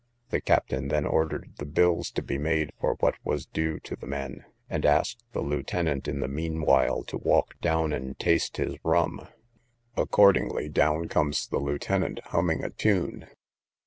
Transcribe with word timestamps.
The 0.31 0.41
captain 0.41 0.87
then 0.87 1.05
ordered 1.05 1.51
the 1.59 1.65
bills 1.67 2.09
to 2.13 2.23
be 2.23 2.39
made 2.39 2.71
for 2.79 2.95
what 3.01 3.13
was 3.23 3.45
due 3.45 3.79
to 3.81 3.95
the 3.95 4.07
men, 4.07 4.45
and 4.67 4.83
asked 4.83 5.23
the 5.31 5.41
lieutenant 5.41 6.07
in 6.07 6.21
the 6.21 6.27
mean 6.27 6.61
while 6.63 7.03
to 7.03 7.19
walk 7.19 7.53
down 7.61 7.93
and 7.93 8.17
taste 8.17 8.57
his 8.57 8.77
rum. 8.83 9.27
Accordingly 9.95 10.69
down 10.69 11.07
comes 11.07 11.45
the 11.45 11.59
lieutenant, 11.59 12.19
humming 12.29 12.63
a 12.63 12.71
tune. 12.71 13.27